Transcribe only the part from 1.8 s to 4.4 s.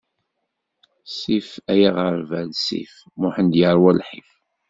aɣerbal, sif; Muḥend yerwa lḥif!